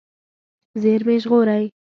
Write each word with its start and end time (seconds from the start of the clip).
زېرمې 0.81 1.15
ژغورئ. 1.23 1.65